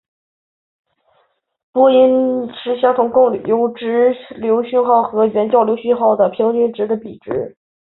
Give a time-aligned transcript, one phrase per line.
[1.71, 7.55] 波形因数是相同功率的直流讯号和原交流讯号整流后平均值的比值。